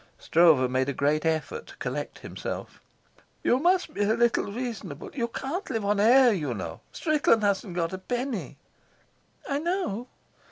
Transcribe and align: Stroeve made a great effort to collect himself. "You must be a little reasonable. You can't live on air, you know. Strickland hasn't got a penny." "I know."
Stroeve 0.17 0.67
made 0.67 0.89
a 0.89 0.93
great 0.93 1.27
effort 1.27 1.67
to 1.67 1.77
collect 1.77 2.17
himself. 2.25 2.81
"You 3.43 3.59
must 3.59 3.93
be 3.93 4.01
a 4.01 4.15
little 4.15 4.51
reasonable. 4.51 5.11
You 5.13 5.27
can't 5.27 5.69
live 5.69 5.85
on 5.85 5.99
air, 5.99 6.33
you 6.33 6.55
know. 6.55 6.79
Strickland 6.91 7.43
hasn't 7.43 7.75
got 7.75 7.93
a 7.93 7.99
penny." 7.99 8.57
"I 9.47 9.59
know." 9.59 10.07